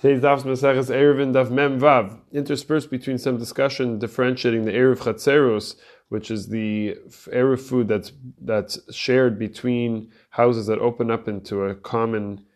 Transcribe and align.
Today's 0.00 0.22
daf 0.22 0.44
Maseches 0.44 0.88
Eruvin 0.88 1.34
Daf 1.34 1.50
Mem 1.50 1.78
Vav, 1.78 2.20
interspersed 2.32 2.88
between 2.88 3.18
some 3.18 3.36
discussion 3.36 3.98
differentiating 3.98 4.64
the 4.64 4.72
Eruv 4.72 5.00
Chatzeros, 5.00 5.76
which 6.08 6.30
is 6.30 6.48
the 6.48 6.96
Eruv 7.26 7.60
food 7.60 7.88
that's 7.88 8.10
that's 8.40 8.80
shared 8.90 9.38
between 9.38 10.10
houses 10.30 10.68
that 10.68 10.78
open 10.78 11.10
up 11.10 11.28
into 11.28 11.64
a 11.64 11.74
common 11.74 12.46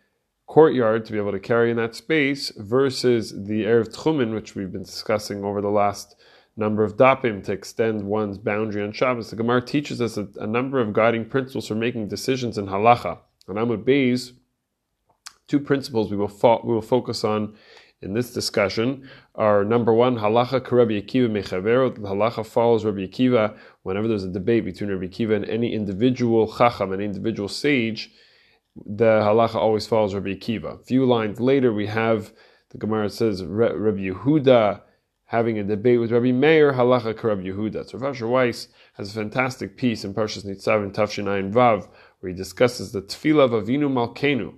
courtyard 0.46 1.04
to 1.04 1.12
be 1.12 1.18
able 1.18 1.32
to 1.32 1.38
carry 1.38 1.70
in 1.70 1.76
that 1.76 1.94
space, 1.94 2.50
versus 2.56 3.32
the 3.32 3.64
Eruv 3.64 3.94
Techumin, 3.94 4.32
which 4.32 4.54
we've 4.54 4.72
been 4.72 4.84
discussing 4.84 5.44
over 5.44 5.60
the 5.60 5.68
last 5.68 6.16
number 6.56 6.82
of 6.82 6.96
dapim 6.96 7.44
to 7.44 7.52
extend 7.52 8.04
one's 8.04 8.38
boundary 8.38 8.82
on 8.82 8.90
Shabbos. 8.90 9.28
The 9.28 9.36
Gemara 9.36 9.60
teaches 9.60 10.00
us 10.00 10.16
a, 10.16 10.28
a 10.36 10.46
number 10.46 10.80
of 10.80 10.94
guiding 10.94 11.26
principles 11.26 11.68
for 11.68 11.74
making 11.74 12.08
decisions 12.08 12.56
in 12.56 12.68
halacha. 12.68 13.18
And 13.46 13.58
Amud 13.58 13.84
Beis 13.84 14.32
two 15.48 15.60
principles 15.60 16.10
we 16.10 16.16
will 16.16 16.28
fo- 16.28 16.60
we 16.64 16.72
will 16.72 16.82
focus 16.82 17.24
on 17.24 17.54
in 18.04 18.12
this 18.12 18.32
discussion 18.32 19.08
are 19.34 19.64
number 19.64 19.92
one, 19.92 20.16
halacha 20.16 20.70
Rabbi 20.70 21.00
Akiva 21.00 21.28
mechavero. 21.30 21.94
The 21.94 22.02
halacha 22.02 22.46
follows 22.46 22.84
Rabbi 22.84 23.06
Akiva 23.06 23.56
whenever 23.82 24.06
there's 24.06 24.24
a 24.24 24.28
debate 24.28 24.64
between 24.64 24.90
Rabbi 24.90 25.06
Akiva 25.06 25.34
and 25.34 25.44
any 25.46 25.72
individual 25.72 26.52
chacham, 26.52 26.92
an 26.92 27.00
individual 27.00 27.48
sage. 27.48 28.10
The 28.76 29.20
halacha 29.22 29.54
always 29.54 29.86
follows 29.86 30.14
Rabbi 30.14 30.34
Akiva. 30.34 30.80
A 30.80 30.84
few 30.84 31.06
lines 31.06 31.40
later, 31.40 31.72
we 31.72 31.86
have 31.86 32.32
the 32.70 32.78
Gemara 32.78 33.08
says 33.08 33.42
Rabbi 33.42 34.00
Yehuda 34.00 34.82
having 35.26 35.58
a 35.58 35.64
debate 35.64 35.98
with 35.98 36.12
Rabbi 36.12 36.32
Meir, 36.32 36.74
halacha 36.74 37.20
Rabbi 37.22 37.42
Yehuda. 37.42 37.88
So 37.88 37.98
Rav 37.98 38.20
Weiss 38.20 38.68
has 38.94 39.10
a 39.10 39.14
fantastic 39.14 39.76
piece 39.76 40.04
in 40.04 40.12
Parshas 40.12 40.44
Nitzav 40.44 40.82
and 40.82 40.92
Tafshin 40.92 41.52
Vav 41.52 41.88
where 42.20 42.30
he 42.30 42.36
discusses 42.36 42.92
the 42.92 43.02
tefillah 43.02 43.44
of 43.44 43.50
Avinu 43.52 43.88
Malkenu 43.90 44.54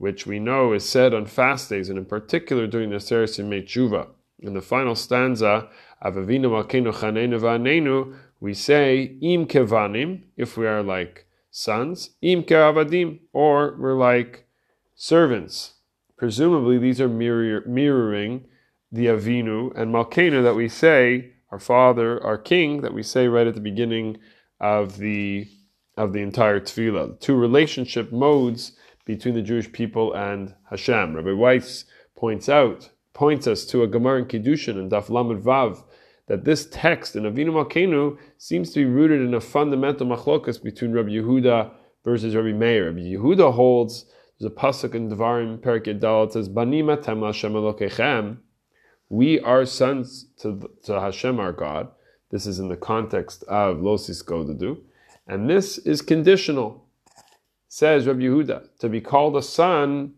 which 0.00 0.26
we 0.26 0.38
know 0.38 0.72
is 0.72 0.88
said 0.88 1.12
on 1.12 1.26
fast 1.26 1.68
days, 1.68 1.90
and 1.90 1.98
in 1.98 2.06
particular 2.06 2.66
during 2.66 2.88
the 2.88 2.98
Seres 2.98 3.36
Yemei. 3.36 4.08
In 4.38 4.54
the 4.54 4.62
final 4.62 4.94
stanza, 4.94 5.68
Avavinu 6.02 6.46
Malkeinu 6.46 6.90
Chanenu 6.90 7.38
V'anenu, 7.38 8.16
we 8.40 8.54
say, 8.54 9.18
Im 9.20 9.44
Kevanim, 9.44 10.22
if 10.38 10.56
we 10.56 10.66
are 10.66 10.82
like 10.82 11.26
sons, 11.50 12.16
Im 12.22 12.44
Keavadim, 12.44 13.18
or 13.34 13.76
we're 13.78 13.92
like 13.92 14.46
servants. 14.94 15.74
Presumably, 16.16 16.78
these 16.78 16.98
are 16.98 17.08
mirror, 17.08 17.62
mirroring 17.66 18.46
the 18.90 19.04
Avinu 19.04 19.70
and 19.76 19.92
Malkeinu 19.92 20.42
that 20.42 20.56
we 20.56 20.70
say, 20.70 21.32
our 21.50 21.58
father, 21.58 22.24
our 22.24 22.38
king, 22.38 22.80
that 22.80 22.94
we 22.94 23.02
say 23.02 23.28
right 23.28 23.46
at 23.46 23.54
the 23.54 23.60
beginning 23.60 24.16
of 24.60 24.96
the 24.96 25.46
of 25.98 26.14
the 26.14 26.20
entire 26.20 26.60
tefillah. 26.60 27.10
The 27.10 27.26
two 27.26 27.36
relationship 27.36 28.10
modes 28.10 28.72
between 29.16 29.34
the 29.34 29.42
Jewish 29.42 29.70
people 29.72 30.12
and 30.14 30.54
Hashem. 30.70 31.16
Rabbi 31.16 31.32
Weiss 31.32 31.84
points 32.16 32.48
out, 32.48 32.90
points 33.12 33.48
us 33.48 33.64
to 33.66 33.82
a 33.82 33.88
Gemara 33.88 34.20
in 34.20 34.26
Kiddushin 34.26 34.78
and 34.78 34.90
Daf 34.90 35.10
Lamed 35.10 35.42
Vav, 35.42 35.82
that 36.28 36.44
this 36.44 36.68
text 36.70 37.16
in 37.16 37.24
Avinu 37.24 37.50
Malkeinu 37.50 38.16
seems 38.38 38.72
to 38.72 38.78
be 38.78 38.84
rooted 38.84 39.20
in 39.20 39.34
a 39.34 39.40
fundamental 39.40 40.06
machlokas 40.06 40.62
between 40.62 40.92
Rabbi 40.92 41.08
Yehuda 41.08 41.72
versus 42.04 42.36
Rabbi 42.36 42.52
Meir. 42.52 42.86
Rabbi 42.86 43.00
Yehuda 43.00 43.52
holds, 43.52 44.06
there's 44.38 44.52
a 44.52 44.54
pasuk 44.54 44.94
in 44.94 45.10
Devarim 45.10 45.58
Perek 45.58 45.98
Dal, 45.98 46.24
it 46.24 46.32
says, 46.32 46.48
Banima 46.48 47.02
tem 47.02 47.22
Hashem 47.22 47.52
Elokechem, 47.54 48.36
we 49.08 49.40
are 49.40 49.66
sons 49.66 50.26
to, 50.38 50.70
to 50.84 51.00
Hashem 51.00 51.40
our 51.40 51.52
God. 51.52 51.88
This 52.30 52.46
is 52.46 52.60
in 52.60 52.68
the 52.68 52.76
context 52.76 53.42
of 53.48 53.80
Lo 53.80 53.96
Sisgodedu. 53.96 54.78
And 55.26 55.50
this 55.50 55.78
is 55.78 56.00
conditional 56.00 56.86
says 57.70 58.08
Rabbi 58.08 58.22
Yehuda, 58.22 58.68
to 58.80 58.88
be 58.88 59.00
called 59.00 59.36
a 59.36 59.42
son, 59.42 60.12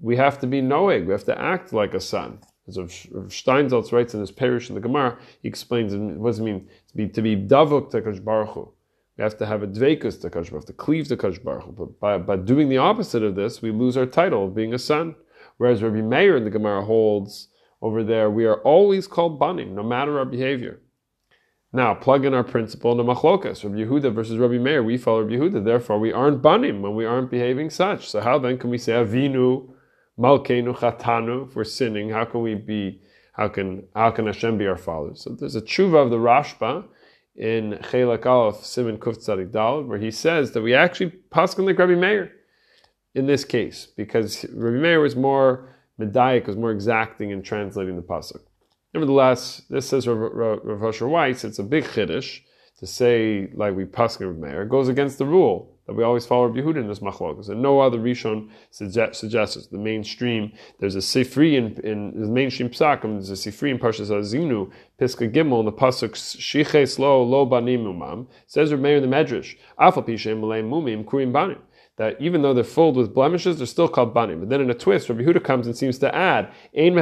we 0.00 0.14
have 0.16 0.38
to 0.38 0.46
be 0.46 0.60
knowing, 0.60 1.04
we 1.04 1.12
have 1.12 1.24
to 1.24 1.38
act 1.38 1.72
like 1.72 1.94
a 1.94 2.00
son. 2.00 2.38
As 2.68 2.78
Rav 2.78 2.88
Steinsaltz 3.28 3.90
writes 3.90 4.14
in 4.14 4.20
his 4.20 4.30
perush 4.30 4.68
in 4.68 4.76
the 4.76 4.80
Gemara, 4.80 5.18
he 5.42 5.48
explains 5.48 5.94
what 5.94 6.30
does 6.30 6.38
it 6.38 6.44
mean 6.44 6.68
to 6.88 6.96
be 6.96 7.08
to 7.08 7.22
be 7.22 7.36
davuk 7.36 7.90
to 7.90 8.20
Baruch 8.20 8.50
Hu. 8.50 8.72
We 9.18 9.22
have 9.22 9.36
to 9.38 9.46
have 9.46 9.64
a 9.64 9.66
dvekus 9.66 10.20
to 10.20 10.30
Baruch 10.30 10.66
to 10.66 10.72
cleave 10.72 11.08
to 11.08 11.16
Baruch 11.16 11.64
Hu. 11.64 11.72
But 11.72 11.98
by, 11.98 12.18
by 12.18 12.36
doing 12.36 12.68
the 12.68 12.78
opposite 12.78 13.24
of 13.24 13.34
this, 13.34 13.60
we 13.62 13.72
lose 13.72 13.96
our 13.96 14.06
title 14.06 14.44
of 14.44 14.54
being 14.54 14.72
a 14.72 14.78
son. 14.78 15.16
Whereas 15.56 15.82
Rabbi 15.82 16.02
Meir 16.02 16.36
in 16.36 16.44
the 16.44 16.50
Gemara 16.50 16.84
holds 16.84 17.48
over 17.82 18.04
there, 18.04 18.30
we 18.30 18.44
are 18.46 18.60
always 18.62 19.08
called 19.08 19.40
banim, 19.40 19.74
no 19.74 19.82
matter 19.82 20.18
our 20.18 20.24
behavior. 20.24 20.80
Now, 21.76 21.92
plug 21.92 22.24
in 22.24 22.32
our 22.32 22.42
principle 22.42 22.92
in 22.92 22.96
the 22.96 23.04
machlokas, 23.04 23.62
Rabbi 23.62 23.84
Yehuda 23.84 24.10
versus 24.14 24.38
Rabbi 24.38 24.56
Meir. 24.56 24.82
We 24.82 24.96
follow 24.96 25.20
Rabbi 25.20 25.34
Yehuda, 25.34 25.62
therefore 25.62 25.98
we 25.98 26.10
aren't 26.10 26.40
banim 26.40 26.80
when 26.80 26.94
we 26.94 27.04
aren't 27.04 27.30
behaving 27.30 27.68
such. 27.68 28.08
So 28.08 28.22
how 28.22 28.38
then 28.38 28.56
can 28.56 28.70
we 28.70 28.78
say 28.78 28.92
avinu, 28.92 29.68
malkeinu, 30.18 30.74
chatanu, 30.74 31.46
if 31.46 31.54
we're 31.54 31.64
sinning? 31.64 32.08
How 32.08 32.24
can 32.24 32.40
we 32.40 32.54
be, 32.54 33.02
how 33.34 33.48
can, 33.48 33.86
how 33.94 34.10
can 34.10 34.24
Hashem 34.24 34.56
be 34.56 34.66
our 34.66 34.78
father? 34.78 35.10
So 35.16 35.36
there's 35.38 35.54
a 35.54 35.60
tshuva 35.60 36.02
of 36.02 36.08
the 36.08 36.16
Rashba 36.16 36.86
in 37.34 37.72
Chelak 37.82 38.24
Aleph, 38.24 38.62
Siman 38.62 38.96
Kuf 38.96 39.18
Tzadik 39.18 39.52
Dal, 39.52 39.82
where 39.82 39.98
he 39.98 40.10
says 40.10 40.52
that 40.52 40.62
we 40.62 40.72
actually 40.72 41.12
paskin 41.30 41.66
like 41.66 41.78
Rabbi 41.78 41.94
Meir 41.94 42.32
in 43.14 43.26
this 43.26 43.44
case, 43.44 43.86
because 43.98 44.46
Rabbi 44.54 44.78
Meir 44.78 45.00
was 45.00 45.14
more 45.14 45.76
medayik, 46.00 46.46
was 46.46 46.56
more 46.56 46.72
exacting 46.72 47.32
in 47.32 47.42
translating 47.42 47.96
the 47.96 48.02
pasuk. 48.02 48.40
Nevertheless, 48.96 49.60
this 49.68 49.86
says 49.86 50.08
Rav, 50.08 50.16
Rav, 50.16 50.60
Rav 50.64 51.00
Weiss, 51.02 51.44
it's 51.44 51.58
a 51.58 51.62
big 51.62 51.84
chiddush 51.84 52.40
to 52.78 52.86
say, 52.86 53.50
like 53.52 53.76
we 53.76 53.84
paskin 53.84 54.26
with 54.28 54.38
Meir, 54.38 54.62
it 54.62 54.70
goes 54.70 54.88
against 54.88 55.18
the 55.18 55.26
rule 55.26 55.76
that 55.86 55.92
we 55.92 56.02
always 56.02 56.24
follow 56.24 56.46
Rabbi 56.46 56.60
Yehuda 56.60 56.78
in 56.78 56.88
this 56.88 57.00
machlokas, 57.00 57.50
and 57.50 57.60
no 57.60 57.78
other 57.78 57.98
Rishon 57.98 58.48
suggests 58.70 59.66
the 59.66 59.76
mainstream. 59.76 60.50
There's 60.80 60.94
a 60.94 61.00
sifri 61.00 61.58
in, 61.58 61.78
in 61.84 62.18
the 62.18 62.26
mainstream 62.26 62.70
psakim. 62.70 63.16
There's 63.22 63.28
a 63.28 63.34
sifri 63.34 63.70
in 63.70 63.78
Parshas 63.78 64.08
Azinu, 64.08 64.72
Piska 64.98 65.30
Gimel, 65.30 65.60
in 65.60 65.66
the 65.66 65.72
pasuk 65.72 66.16
Shiches 66.16 66.98
Lo 66.98 67.22
Lo 67.22 67.44
Banim 67.44 67.84
Umam. 67.84 68.26
Says 68.46 68.70
Rabbi 68.70 68.82
Meir 68.82 68.96
in 68.96 69.10
the 69.10 69.14
Medrash, 69.14 69.58
Afal 69.78 70.08
Pishem 70.08 70.40
Mumim 70.40 71.04
Kurim 71.04 71.34
Banim 71.34 71.58
that 71.96 72.20
even 72.20 72.42
though 72.42 72.52
they're 72.52 72.64
filled 72.64 72.96
with 72.96 73.14
blemishes, 73.14 73.58
they're 73.58 73.66
still 73.66 73.88
called 73.88 74.12
banim. 74.12 74.40
But 74.40 74.48
then 74.50 74.60
in 74.60 74.70
a 74.70 74.74
twist, 74.74 75.08
Rabbi 75.08 75.22
Huda 75.22 75.42
comes 75.42 75.66
and 75.66 75.76
seems 75.76 75.98
to 75.98 76.14
add, 76.14 76.52
Ein 76.76 76.94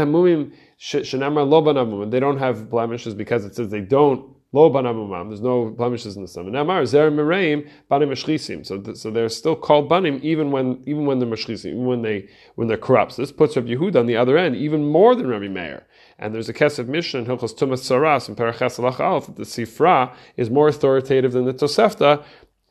shenamar 0.79 1.49
lo. 1.49 2.05
They 2.07 2.21
don't 2.21 2.39
have 2.39 2.71
blemishes 2.71 3.15
because 3.15 3.45
it 3.45 3.55
says 3.55 3.71
they 3.71 3.81
don't 3.81 4.35
lo 4.53 4.71
banamumam. 4.71 5.29
There's 5.29 5.41
no 5.41 5.71
blemishes 5.71 6.17
in 6.17 6.23
the 6.23 6.29
stomach. 6.29 6.53
Namar 6.53 6.87
zer 6.87 7.11
mereim 7.11 7.69
banim 7.89 8.11
meshchisim. 8.11 8.65
So, 8.65 8.95
so 8.95 9.11
they're 9.11 9.29
still 9.29 9.57
called 9.57 9.89
banim 9.89 10.21
even 10.23 10.53
when 10.53 10.83
even 10.87 11.07
when 11.07 11.19
they're 11.19 11.29
meshchisim, 11.29 11.67
even 11.67 11.87
when 11.87 12.03
they 12.03 12.29
when 12.55 12.69
they're 12.69 12.77
corrupt. 12.77 13.13
So 13.13 13.23
this 13.23 13.33
puts 13.33 13.57
Rabbi 13.57 13.71
Yehuda 13.71 13.97
on 13.97 14.07
the 14.07 14.17
other 14.17 14.39
end, 14.39 14.55
even 14.55 14.87
more 14.87 15.17
than 15.17 15.27
Rabbi 15.27 15.49
Meir. 15.49 15.87
And 16.21 16.33
there's 16.33 16.49
a 16.49 16.55
Kesef 16.55 16.87
Mishnah 16.87 17.21
in 17.21 17.27
Hilchos 17.27 17.59
Tumas 17.59 17.83
Tzaraas 17.83 18.29
and 18.29 18.37
Paraches 18.37 18.79
Alach 18.79 19.27
that 19.27 19.35
the 19.35 19.43
Sifra 19.43 20.15
is 20.37 20.49
more 20.49 20.69
authoritative 20.69 21.33
than 21.33 21.45
the 21.45 21.53
Tosefta 21.53 22.25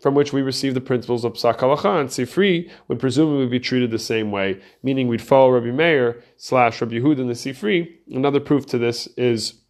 from 0.04 0.16
which 0.16 0.34
we 0.34 0.42
receive 0.42 0.74
the 0.74 0.82
principles 0.82 1.24
of 1.24 1.32
Psak 1.32 1.60
Halacha 1.60 2.02
and 2.02 2.10
Sifri 2.10 2.70
would 2.90 3.00
presumably 3.00 3.48
be 3.48 3.58
treated 3.58 3.90
the 3.90 3.98
same 3.98 4.32
way, 4.32 4.60
meaning 4.84 5.08
we'd 5.08 5.22
follow 5.22 5.52
Rabbi 5.52 5.72
Meir 5.72 6.22
slash 6.36 6.82
Rabbi 6.82 6.96
Yehud 6.96 7.20
in 7.20 7.28
the 7.28 7.34
Sifri. 7.34 7.90
Another 8.12 8.42
proof 8.42 8.66
to 8.66 8.78
this 8.78 9.08
is 9.16 9.62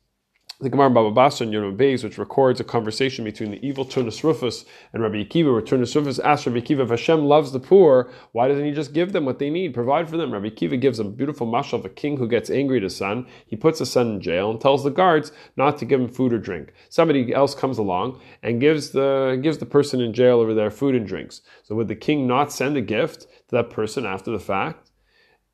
the 0.59 0.69
Gemara 0.69 0.89
Baba 0.89 1.11
Basra 1.11 1.45
and 1.45 1.53
Yom 1.53 1.77
Beis, 1.77 2.03
which 2.03 2.17
records 2.17 2.59
a 2.59 2.63
conversation 2.63 3.25
between 3.25 3.51
the 3.51 3.65
evil 3.65 3.85
Turnus 3.85 4.23
Rufus 4.23 4.65
and 4.93 5.01
Rabbi 5.01 5.23
Akiva, 5.23 5.51
where 5.51 5.61
Turnus 5.61 5.95
Rufus 5.95 6.19
asks 6.19 6.45
Rabbi 6.45 6.59
Akiva, 6.59 6.83
if 6.83 6.89
Hashem 6.89 7.25
loves 7.25 7.51
the 7.51 7.59
poor, 7.59 8.11
why 8.31 8.47
doesn't 8.47 8.63
he 8.63 8.71
just 8.71 8.93
give 8.93 9.13
them 9.13 9.25
what 9.25 9.39
they 9.39 9.49
need, 9.49 9.73
provide 9.73 10.09
for 10.09 10.17
them? 10.17 10.31
Rabbi 10.31 10.49
Akiva 10.49 10.79
gives 10.79 10.99
a 10.99 11.03
beautiful 11.03 11.47
mashal 11.47 11.79
of 11.79 11.85
a 11.85 11.89
king 11.89 12.17
who 12.17 12.27
gets 12.27 12.49
angry 12.49 12.77
at 12.77 12.83
his 12.83 12.95
son. 12.95 13.27
He 13.45 13.55
puts 13.55 13.79
his 13.79 13.91
son 13.91 14.11
in 14.11 14.21
jail 14.21 14.51
and 14.51 14.61
tells 14.61 14.83
the 14.83 14.91
guards 14.91 15.31
not 15.57 15.77
to 15.79 15.85
give 15.85 15.99
him 15.99 16.09
food 16.09 16.33
or 16.33 16.39
drink. 16.39 16.73
Somebody 16.89 17.33
else 17.33 17.55
comes 17.55 17.77
along 17.77 18.21
and 18.41 18.61
gives 18.61 18.91
the, 18.91 19.39
gives 19.41 19.57
the 19.57 19.65
person 19.65 20.01
in 20.01 20.13
jail 20.13 20.39
over 20.39 20.53
there 20.53 20.71
food 20.71 20.95
and 20.95 21.07
drinks. 21.07 21.41
So 21.63 21.75
would 21.75 21.87
the 21.87 21.95
king 21.95 22.27
not 22.27 22.51
send 22.51 22.77
a 22.77 22.81
gift 22.81 23.21
to 23.21 23.55
that 23.55 23.69
person 23.69 24.05
after 24.05 24.31
the 24.31 24.39
fact? 24.39 24.91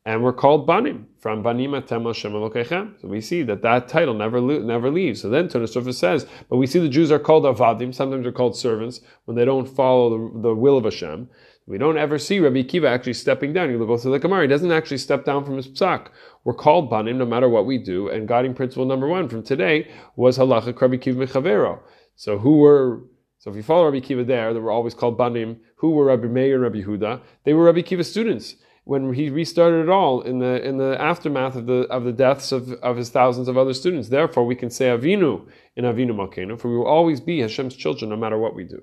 And 0.06 0.22
we're 0.22 0.32
called 0.32 0.66
banim 0.66 1.06
from 1.18 1.42
banim 1.42 1.72
atem 1.72 2.06
Hashem 2.06 2.96
So 3.00 3.08
we 3.08 3.20
see 3.20 3.42
that 3.42 3.62
that 3.62 3.88
title 3.88 4.14
never 4.14 4.40
never 4.40 4.90
leaves. 4.90 5.20
So 5.20 5.28
then 5.28 5.48
Tunis 5.48 5.98
says, 5.98 6.26
but 6.48 6.56
we 6.56 6.66
see 6.66 6.78
the 6.78 6.88
Jews 6.88 7.12
are 7.12 7.18
called 7.18 7.44
avadim. 7.44 7.94
Sometimes 7.94 8.22
they're 8.22 8.32
called 8.32 8.56
servants 8.56 9.00
when 9.26 9.36
they 9.36 9.44
don't 9.44 9.68
follow 9.68 10.10
the, 10.10 10.40
the 10.40 10.54
will 10.54 10.78
of 10.78 10.84
Hashem. 10.84 11.28
We 11.66 11.78
don't 11.78 11.98
ever 11.98 12.18
see 12.18 12.40
Rabbi 12.40 12.62
Kiva 12.62 12.88
actually 12.88 13.12
stepping 13.12 13.52
down. 13.52 13.70
You 13.70 13.78
go 13.78 13.96
through 13.96 14.12
the 14.12 14.18
Gemara; 14.18 14.42
he 14.42 14.48
doesn't 14.48 14.72
actually 14.72 14.98
step 14.98 15.24
down 15.24 15.44
from 15.44 15.56
his 15.56 15.68
psak. 15.68 16.08
We're 16.44 16.54
called 16.54 16.90
banim 16.90 17.18
no 17.18 17.26
matter 17.26 17.48
what 17.48 17.66
we 17.66 17.78
do. 17.78 18.08
And 18.08 18.26
guiding 18.26 18.54
principle 18.54 18.86
number 18.86 19.06
one 19.06 19.28
from 19.28 19.42
today 19.42 19.90
was 20.16 20.38
halacha 20.38 20.80
Rabbi 20.80 20.96
Kiva 20.96 21.26
mechavero. 21.26 21.78
So 22.16 22.38
who 22.38 22.56
were 22.56 23.04
so 23.38 23.50
if 23.50 23.56
you 23.56 23.62
follow 23.62 23.84
Rabbi 23.84 24.00
Kiva 24.00 24.24
there, 24.24 24.52
they 24.54 24.60
were 24.60 24.70
always 24.70 24.94
called 24.94 25.18
banim. 25.18 25.60
Who 25.76 25.90
were 25.90 26.06
Rabbi 26.06 26.26
Meir 26.26 26.54
and 26.54 26.62
Rabbi 26.62 26.82
Huda? 26.82 27.20
They 27.44 27.52
were 27.52 27.64
Rabbi 27.64 27.82
Kiva's 27.82 28.10
students 28.10 28.56
when 28.84 29.12
he 29.12 29.30
restarted 29.30 29.84
it 29.84 29.88
all 29.88 30.20
in 30.22 30.38
the 30.38 30.62
in 30.66 30.78
the 30.78 31.00
aftermath 31.00 31.54
of 31.54 31.66
the 31.66 31.82
of 31.90 32.04
the 32.04 32.12
deaths 32.12 32.52
of, 32.52 32.72
of 32.74 32.96
his 32.96 33.10
thousands 33.10 33.48
of 33.48 33.56
other 33.56 33.74
students. 33.74 34.08
Therefore, 34.08 34.44
we 34.44 34.54
can 34.54 34.70
say 34.70 34.86
Avinu 34.86 35.46
in 35.76 35.84
Avinu 35.84 36.10
Malkeinu, 36.10 36.58
for 36.58 36.70
we 36.70 36.76
will 36.76 36.86
always 36.86 37.20
be 37.20 37.40
Hashem's 37.40 37.76
children 37.76 38.10
no 38.10 38.16
matter 38.16 38.38
what 38.38 38.54
we 38.54 38.64
do. 38.64 38.82